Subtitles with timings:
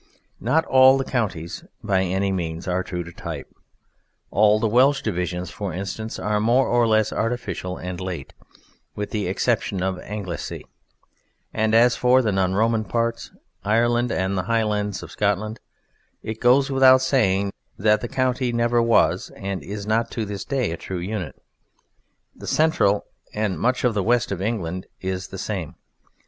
[0.39, 3.53] Not all the counties by any means are true to type.
[4.31, 8.33] All the Welsh divisions, for instance, are more or less artificial and late,
[8.95, 10.65] with the exception of Anglesey.
[11.53, 13.29] And as for the non Roman parts,
[13.63, 15.59] Ireland and the Highlands of Scotland,
[16.23, 20.71] it goes without saying that the county never was, and is not to this day,
[20.71, 21.35] a true unit.
[22.35, 23.05] The central
[23.35, 25.75] and much of the west of England is the same.